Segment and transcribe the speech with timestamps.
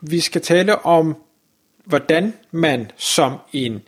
[0.00, 1.16] Vi skal tale om,
[1.84, 3.82] hvordan man som en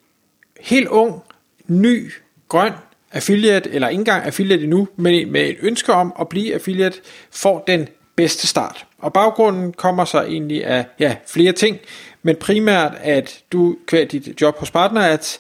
[0.61, 1.23] helt ung,
[1.67, 2.13] ny,
[2.49, 2.73] grøn
[3.13, 6.99] affiliate, eller ikke engang affiliate endnu, men med et ønske om at blive affiliate,
[7.31, 8.87] får den bedste start.
[8.99, 11.79] Og baggrunden kommer så egentlig af ja, flere ting,
[12.23, 15.39] men primært at du kvært dit job hos partner, at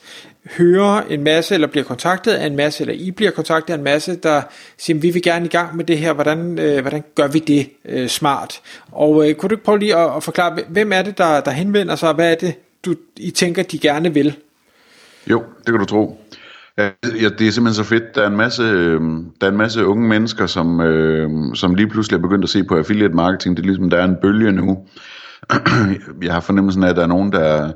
[0.50, 3.84] hører en masse, eller bliver kontaktet af en masse, eller I bliver kontaktet af en
[3.84, 4.42] masse, der
[4.78, 7.68] siger, vi vil gerne i gang med det her, hvordan, øh, hvordan gør vi det
[7.84, 8.60] øh, smart?
[8.92, 11.50] Og øh, kunne du ikke prøve lige at, at forklare, hvem er det, der, der
[11.50, 14.36] henvender sig, og hvad er det, du, I tænker, de gerne vil?
[15.30, 16.18] Jo, det kan du tro.
[16.78, 18.14] Ja, det er simpelthen så fedt.
[18.14, 19.00] Der er en masse, øh,
[19.40, 22.64] der er en masse unge mennesker, som, øh, som lige pludselig er begyndt at se
[22.64, 23.56] på affiliate marketing.
[23.56, 24.86] Det er ligesom, der er en bølge nu.
[26.22, 27.72] Jeg har fornemmelsen af, at der er nogen, der,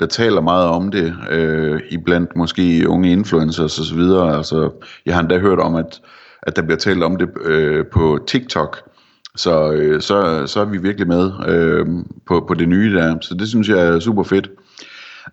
[0.00, 4.36] der taler meget om det, øh, iblandt måske unge influencers og så videre.
[4.36, 4.70] Altså,
[5.06, 6.00] jeg har endda hørt om, at,
[6.42, 8.90] at der bliver talt om det øh, på TikTok.
[9.36, 11.86] Så, øh, så, så er vi virkelig med øh,
[12.26, 13.16] på, på det nye der.
[13.20, 14.50] Så det synes jeg er super fedt.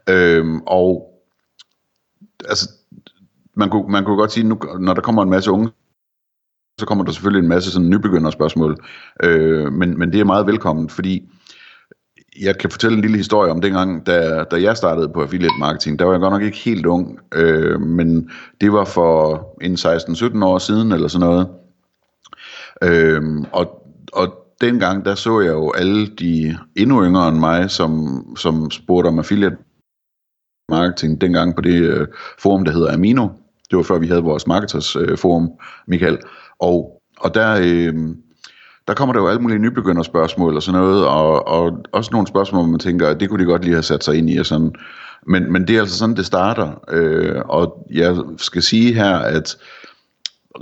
[0.10, 1.14] Øh, og
[2.50, 2.70] altså,
[3.56, 5.70] man kunne, man kunne godt sige, nu, når der kommer en masse unge,
[6.80, 8.78] så kommer der selvfølgelig en masse sådan nybegynderspørgsmål.
[9.23, 11.30] Øh, men, men det er meget velkommen, fordi
[12.41, 15.99] jeg kan fortælle en lille historie om dengang, da, da jeg startede på affiliate marketing.
[15.99, 18.30] Der var jeg godt nok ikke helt ung, øh, men
[18.61, 21.47] det var for en 16-17 år siden eller sådan noget.
[22.83, 23.21] Øh,
[23.52, 28.71] og, og dengang, der så jeg jo alle de endnu yngre end mig, som, som
[28.71, 29.58] spurgte om affiliate
[30.69, 32.08] marketing dengang på det øh,
[32.39, 33.27] forum, der hedder Amino.
[33.69, 35.52] Det var før vi havde vores marketers øh, forum,
[35.87, 36.17] Michael.
[36.59, 37.93] Og, og der, øh,
[38.87, 42.61] der kommer der jo alle mulige nybegynderspørgsmål og sådan noget, og, og også nogle spørgsmål,
[42.61, 44.45] hvor man tænker, at det kunne de godt lige have sat sig ind i og
[44.45, 44.71] sådan.
[45.27, 46.81] Men, men det er altså sådan, det starter.
[46.92, 49.58] Øh, og jeg skal sige her, at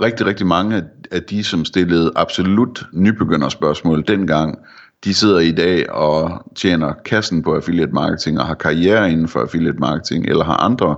[0.02, 4.58] rigtig, rigtig mange af de, som stillede absolut nybegynderspørgsmål dengang,
[5.04, 9.40] de sidder i dag og tjener kassen på affiliate marketing og har karriere inden for
[9.40, 10.96] affiliate marketing, eller har andre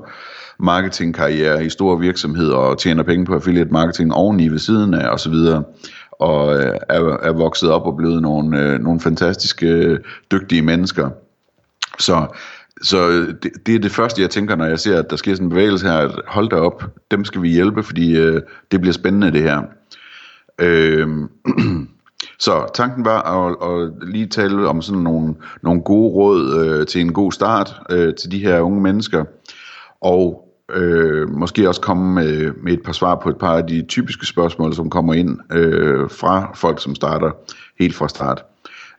[0.58, 5.34] marketingkarriere i store virksomheder og tjener penge på affiliate marketing oveni ved siden af osv
[6.18, 9.98] og øh, er, er vokset op og blevet nogle, øh, nogle fantastiske, øh,
[10.30, 11.10] dygtige mennesker.
[11.98, 12.26] Så,
[12.82, 15.34] så øh, det, det er det første, jeg tænker, når jeg ser, at der sker
[15.34, 18.80] sådan en bevægelse her, at hold da op, dem skal vi hjælpe, fordi øh, det
[18.80, 19.62] bliver spændende det her.
[20.58, 21.08] Øh,
[22.38, 27.00] så tanken var at, at lige tale om sådan nogle, nogle gode råd øh, til
[27.00, 29.24] en god start øh, til de her unge mennesker.
[30.00, 33.82] Og øh, måske også komme med, med et par svar på et par af de
[33.82, 37.30] typiske spørgsmål, som kommer ind øh, fra folk, som starter
[37.78, 38.44] helt fra start.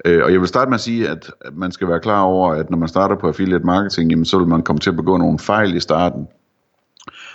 [0.06, 2.70] Øh, og jeg vil starte med at sige, at man skal være klar over, at
[2.70, 5.40] når man starter på affiliate marketing, jamen, så vil man komme til at begå nogle
[5.40, 6.28] fejl i starten.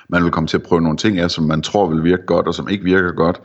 [0.09, 2.47] Man vil komme til at prøve nogle ting af, som man tror vil virke godt,
[2.47, 3.41] og som ikke virker godt.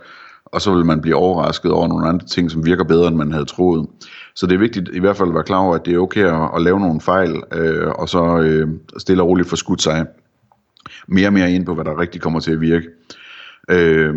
[0.45, 3.31] Og så vil man blive overrasket over nogle andre ting, som virker bedre, end man
[3.31, 3.87] havde troet.
[4.35, 6.25] Så det er vigtigt i hvert fald at være klar over, at det er okay
[6.25, 8.67] at, at lave nogle fejl, øh, og så øh,
[8.97, 10.05] stille og roligt forskudt sig
[11.07, 12.87] mere og mere ind på, hvad der rigtig kommer til at virke.
[13.71, 14.15] Øh,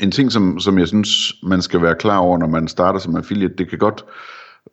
[0.00, 3.16] en ting, som, som jeg synes, man skal være klar over, når man starter som
[3.16, 4.04] affiliate, det kan godt,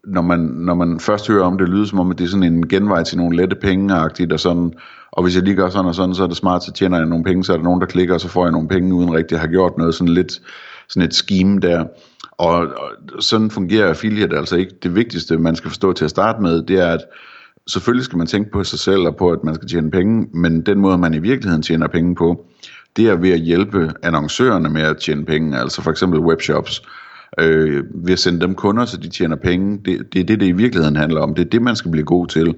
[0.07, 2.53] når man, når man først hører om det, lyde som om, at det er sådan
[2.53, 4.73] en genvej til nogle lette penge og sådan,
[5.11, 7.05] og hvis jeg lige gør sådan og sådan, så er det smart, så tjener jeg
[7.05, 9.13] nogle penge, så er der nogen, der klikker, og så får jeg nogle penge, uden
[9.13, 10.41] rigtig at have gjort noget, sådan lidt
[10.89, 11.85] sådan et scheme der.
[12.31, 14.73] Og, og sådan fungerer affiliate altså ikke.
[14.83, 17.01] Det vigtigste, man skal forstå til at starte med, det er, at
[17.67, 20.61] selvfølgelig skal man tænke på sig selv og på, at man skal tjene penge, men
[20.61, 22.45] den måde, man i virkeligheden tjener penge på,
[22.97, 26.81] det er ved at hjælpe annoncørerne med at tjene penge, altså for eksempel webshops,
[27.39, 29.79] øh, ved at sende dem kunder, så de tjener penge.
[29.85, 31.36] Det, det er det, det i virkeligheden handler om.
[31.36, 32.56] Det er det, man skal blive god til,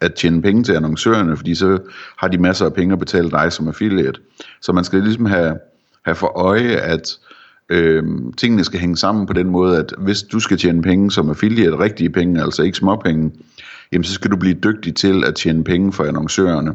[0.00, 1.78] at tjene penge til annoncørerne, fordi så
[2.18, 4.20] har de masser af penge at betale dig som affiliate.
[4.62, 5.58] Så man skal ligesom have,
[6.04, 7.18] have for øje, at
[7.68, 8.04] øh,
[8.36, 11.78] tingene skal hænge sammen på den måde, at hvis du skal tjene penge som affiliate,
[11.78, 13.30] rigtige penge, altså ikke småpenge,
[13.92, 16.74] jamen så skal du blive dygtig til at tjene penge for annoncørerne.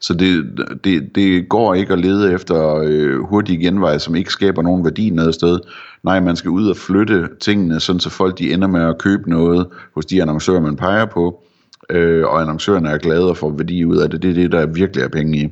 [0.00, 0.44] Så det,
[0.84, 5.10] det, det går ikke at lede efter øh, hurtige genveje, som ikke skaber nogen værdi
[5.10, 5.58] noget sted.
[6.02, 9.30] Nej, man skal ud og flytte tingene, sådan så folk de ender med at købe
[9.30, 11.42] noget hos de annoncører, man peger på,
[11.90, 14.22] øh, og annoncørerne er glade og får værdi ud af det.
[14.22, 15.48] Det er det, der virkelig er penge i.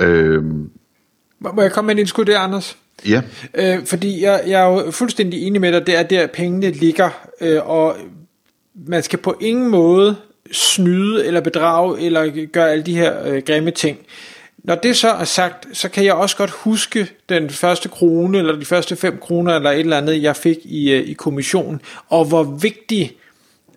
[0.00, 0.44] Øh,
[1.40, 2.76] Må jeg komme med en indskud der, Anders?
[3.08, 3.22] Ja.
[3.54, 7.10] Øh, fordi jeg, jeg er jo fuldstændig enig med dig, det er der pengene ligger,
[7.40, 7.96] øh, og
[8.74, 10.16] man skal på ingen måde
[10.52, 13.98] snyde eller bedrage eller gøre alle de her øh, grimme ting.
[14.58, 18.56] Når det så er sagt, så kan jeg også godt huske den første krone, eller
[18.58, 22.24] de første fem kroner, eller et eller andet, jeg fik i, øh, i kommissionen, og
[22.24, 23.16] hvor vigtig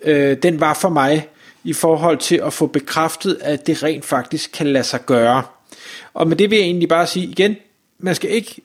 [0.03, 1.27] øh, den var for mig,
[1.63, 5.43] i forhold til at få bekræftet, at det rent faktisk kan lade sig gøre.
[6.13, 7.55] Og med det vil jeg egentlig bare sige igen,
[7.99, 8.61] man skal ikke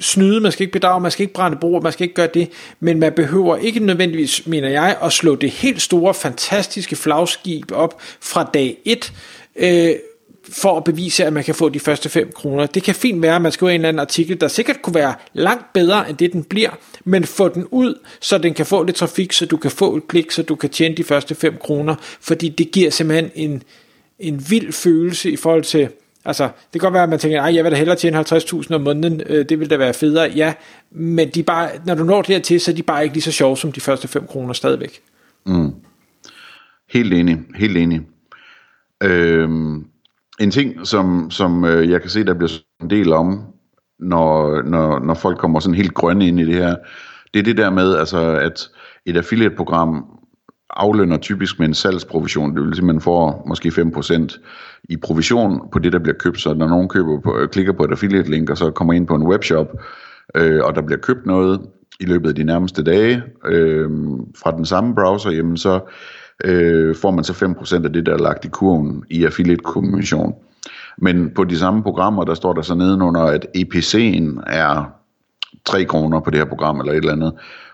[0.00, 2.50] snyde, man skal ikke bedrage, man skal ikke brænde bord, man skal ikke gøre det,
[2.80, 8.00] men man behøver ikke nødvendigvis, mener jeg, at slå det helt store, fantastiske flagskib op
[8.20, 9.12] fra dag 1,
[9.56, 9.94] øh,
[10.48, 12.66] for at bevise, at man kan få de første 5 kroner.
[12.66, 15.14] Det kan fint være, at man skriver en eller anden artikel, der sikkert kunne være
[15.32, 16.70] langt bedre, end det den bliver,
[17.04, 20.08] men få den ud, så den kan få lidt trafik, så du kan få et
[20.08, 23.62] klik, så du kan tjene de første 5 kroner, fordi det giver simpelthen en,
[24.18, 25.88] en vild følelse i forhold til,
[26.24, 28.74] Altså, det kan godt være, at man tænker, at jeg vil da hellere tjene 50.000
[28.74, 30.54] om måneden, øh, det vil da være federe, ja,
[30.90, 33.56] men de bare, når du når dertil, så er de bare ikke lige så sjove
[33.56, 35.00] som de første 5 kroner stadigvæk.
[35.46, 35.74] Mm.
[36.90, 38.00] Helt enig, helt enig.
[39.02, 39.84] Øhm,
[40.40, 42.50] en ting, som, som øh, jeg kan se, der bliver
[42.82, 43.44] en del om,
[43.98, 46.76] når, når, når folk kommer sådan helt grønne ind i det her,
[47.34, 48.68] det er det der med, altså, at
[49.06, 50.04] et affiliate-program
[50.76, 52.56] aflønner typisk med en salgsprovision.
[52.56, 54.38] Det vil sige, at man får måske 5%
[54.84, 56.40] i provision på det, der bliver købt.
[56.40, 59.14] Så når nogen køber på, øh, klikker på et affiliate-link, og så kommer ind på
[59.14, 59.72] en webshop,
[60.34, 61.60] øh, og der bliver købt noget
[62.00, 63.90] i løbet af de nærmeste dage øh,
[64.42, 65.80] fra den samme browser, jamen så
[66.44, 70.34] øh, får man så 5% af det, der er lagt i kurven i affiliate-kommission.
[70.98, 74.92] Men på de samme programmer, der står der så nedenunder, at EPC'en er
[75.64, 77.32] 3 kroner på det her program, eller et eller andet.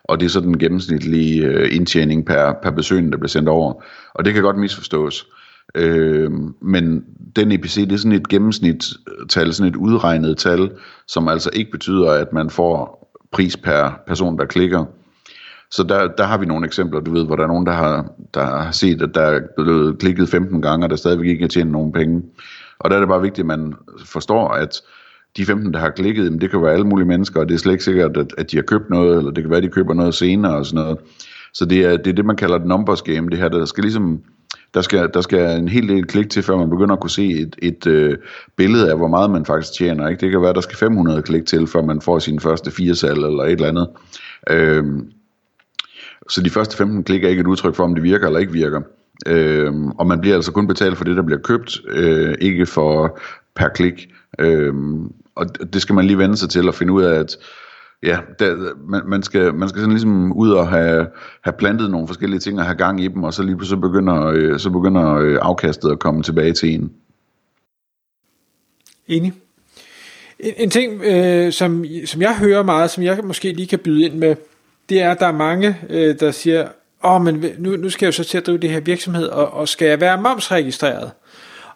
[0.09, 3.83] Og det er så den gennemsnitlige øh, indtjening per, per besøgende, der bliver sendt over.
[4.15, 5.27] Og det kan godt misforstås.
[5.75, 6.31] Øh,
[6.63, 7.05] men
[7.37, 10.71] den EPC, det er sådan et gennemsnitstal, sådan et udregnet tal,
[11.09, 14.85] som altså ikke betyder, at man får pris per person, der klikker.
[15.71, 18.11] Så der, der har vi nogle eksempler, du ved, hvor der er nogen, der har,
[18.35, 21.49] der har set, at der er blevet klikket 15 gange, og der stadigvæk ikke er
[21.49, 22.23] tjent nogen penge.
[22.79, 23.75] Og der er det bare vigtigt, at man
[24.05, 24.83] forstår, at
[25.37, 27.73] de 15, der har klikket, det kan være alle mulige mennesker, og det er slet
[27.73, 29.95] ikke sikkert, at, at de har købt noget, eller det kan være, at de køber
[29.95, 30.99] noget senere og sådan noget.
[31.55, 33.83] Så det er det, er det man kalder et numbers game, det her, der skal
[33.83, 34.21] ligesom,
[34.75, 37.31] der skal, der skal en hel del klik til, før man begynder at kunne se
[37.31, 38.17] et, et øh,
[38.57, 40.09] billede af, hvor meget man faktisk tjener.
[40.09, 40.21] Ikke?
[40.21, 43.19] Det kan være, der skal 500 klik til, før man får sin første fire salg
[43.19, 43.89] eller et eller andet.
[44.51, 45.11] Øhm,
[46.31, 48.53] så de første 15 klik er ikke et udtryk for, om det virker eller ikke
[48.53, 48.81] virker.
[49.27, 53.19] Øhm, og man bliver altså kun betalt for det, der bliver købt, øh, ikke for
[53.55, 54.09] per klik.
[54.39, 57.37] Øhm, og det skal man lige vende sig til at finde ud af, at
[58.03, 61.07] ja, der, man, man, skal, man skal sådan ligesom ud og have,
[61.43, 64.27] have plantet nogle forskellige ting og have gang i dem, og så lige så begynder,
[64.27, 66.93] øh, så begynder øh, afkastet at komme tilbage til en.
[69.09, 69.33] Enig.
[70.39, 74.05] En, en ting, øh, som, som jeg hører meget, som jeg måske lige kan byde
[74.05, 74.37] ind med,
[74.89, 76.69] det er, at der er mange, øh, der siger,
[77.05, 79.27] åh, oh, men nu, nu skal jeg jo så til at drive det her virksomhed,
[79.27, 81.11] og, og skal jeg være momsregistreret?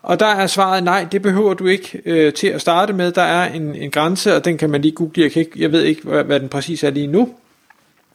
[0.03, 3.13] Og der er svaret nej, det behøver du ikke øh, til at starte med.
[3.13, 5.23] Der er en, en grænse, og den kan man lige google.
[5.23, 7.35] Jeg, kan ikke, jeg ved ikke, hvad, hvad den præcis er lige nu.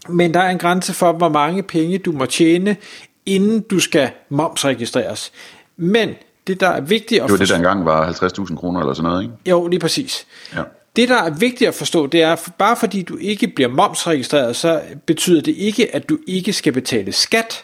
[0.09, 2.77] Men der er en grænse for, hvor mange penge du må tjene,
[3.25, 5.31] inden du skal momsregistreres.
[5.77, 6.09] Men
[6.47, 9.09] det, der er vigtigt at Det var det, der engang var 50.000 kroner eller sådan
[9.09, 9.33] noget, ikke?
[9.45, 10.25] Jo, lige præcis.
[10.55, 10.61] Ja.
[10.95, 14.55] Det, der er vigtigt at forstå, det er, at bare fordi du ikke bliver momsregistreret,
[14.55, 17.63] så betyder det ikke, at du ikke skal betale skat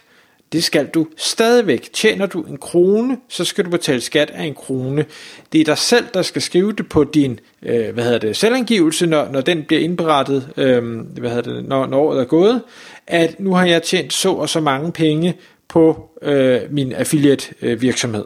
[0.51, 1.89] det skal du stadigvæk.
[1.93, 5.05] Tjener du en krone, så skal du betale skat af en krone.
[5.51, 9.07] Det er dig selv, der skal skrive det på din øh, hvad hedder det, selvangivelse,
[9.07, 12.61] når, når den bliver indberettet, øh, hvad hedder det, når, når året er gået,
[13.07, 17.81] at nu har jeg tjent så og så mange penge på øh, min affiliate øh,
[17.81, 18.25] virksomhed.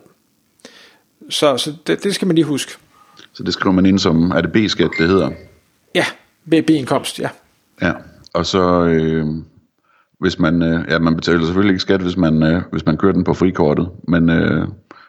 [1.30, 2.72] Så, så det, det skal man lige huske.
[3.34, 5.32] Så det skriver man ind som, er det B-skat, det hedder?
[5.96, 6.06] Ja,
[6.50, 7.30] B-indkomst, ja.
[7.82, 7.92] Ja,
[8.34, 8.84] og så...
[8.84, 9.26] Øh
[10.20, 13.14] hvis man, øh, ja, man betaler selvfølgelig ikke skat, hvis man, øh, hvis man kører
[13.14, 14.68] den på frikortet, men, øh,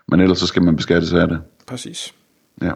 [0.08, 1.38] men ellers så skal man beskattes af det.
[1.66, 2.14] Præcis.
[2.62, 2.72] Ja.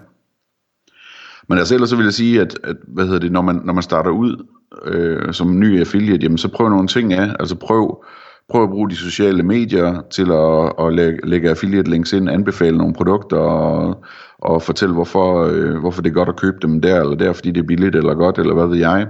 [1.48, 3.72] Men altså ellers så vil jeg sige, at, at hvad hedder det, når man, når
[3.72, 4.46] man starter ud
[4.84, 7.36] øh, som ny affiliate, jamen så prøv nogle ting af.
[7.40, 8.04] Altså prøv,
[8.50, 12.78] prøv at bruge de sociale medier til at, at lægge, lægge affiliate links ind, anbefale
[12.78, 14.04] nogle produkter og,
[14.38, 17.50] og fortælle, hvorfor, øh, hvorfor det er godt at købe dem der eller der, fordi
[17.50, 19.06] det er billigt eller godt, eller hvad ved jeg.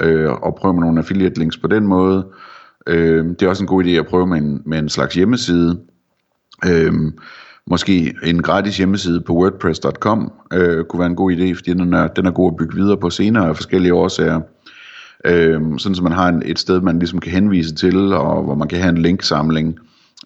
[0.00, 2.26] Øh, og prøve med nogle affiliate links på den måde.
[2.86, 5.80] Øh, det er også en god idé at prøve med en, med en slags hjemmeside.
[6.66, 6.92] Øh,
[7.66, 12.08] måske en gratis hjemmeside på wordpress.com øh, kunne være en god idé, fordi den er,
[12.08, 14.40] den er god at bygge videre på senere af forskellige årsager.
[15.24, 18.54] Øh, sådan så man har en, et sted, man ligesom kan henvise til, og hvor
[18.54, 19.78] man kan have en linksamling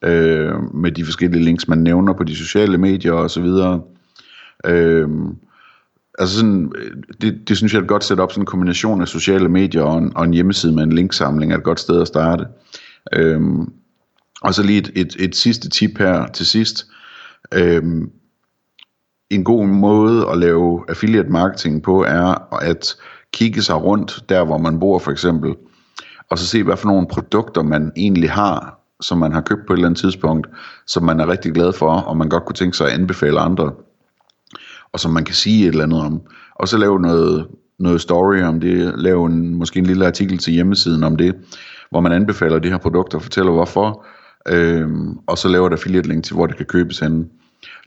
[0.02, 3.46] øh, med de forskellige links, man nævner på de sociale medier osv.
[4.66, 5.08] Øh,
[6.20, 6.72] altså sådan,
[7.20, 9.98] det, det synes jeg er et godt setup, sådan en kombination af sociale medier og
[9.98, 12.46] en, og en hjemmeside med en linksamling er et godt sted at starte.
[13.12, 13.72] Øhm,
[14.42, 16.86] Og så lige et, et, et sidste tip her til sidst.
[17.54, 18.10] Øhm,
[19.30, 22.96] en god måde at lave affiliate marketing på er at
[23.32, 25.54] kigge sig rundt der, hvor man bor for eksempel,
[26.30, 29.72] og så se, hvad for nogle produkter man egentlig har, som man har købt på
[29.72, 30.48] et eller andet tidspunkt,
[30.86, 33.72] som man er rigtig glad for, og man godt kunne tænke sig at anbefale andre,
[34.92, 36.20] og som man kan sige et eller andet om.
[36.54, 37.46] Og så lave noget,
[37.78, 41.34] noget story om det, lave en, måske en lille artikel til hjemmesiden om det,
[41.90, 44.06] hvor man anbefaler de her produkter, og fortæller hvorfor,
[44.48, 47.24] øhm, og så laver et affiliate link til, hvor det kan købes henne.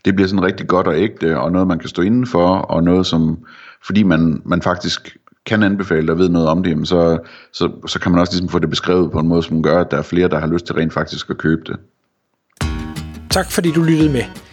[0.05, 2.83] Det bliver sådan rigtig godt og ægte, og noget man kan stå inden for, og
[2.83, 3.37] noget som,
[3.85, 7.19] fordi man, man faktisk kan anbefale og ved noget om det, så,
[7.53, 9.91] så, så kan man også ligesom få det beskrevet på en måde, som gør, at
[9.91, 11.75] der er flere, der har lyst til rent faktisk at købe det.
[13.29, 14.52] Tak fordi du lyttede med.